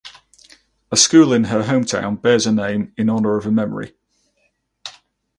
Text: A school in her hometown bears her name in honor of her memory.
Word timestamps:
A 0.91 0.97
school 0.97 1.31
in 1.31 1.43
her 1.43 1.61
hometown 1.61 2.19
bears 2.19 2.45
her 2.45 2.51
name 2.51 2.91
in 2.97 3.07
honor 3.07 3.37
of 3.37 3.43
her 3.43 3.51
memory. 3.51 3.93